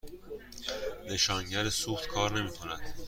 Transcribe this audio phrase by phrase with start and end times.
[1.09, 2.93] نشانگر سوخت کار نمی کند.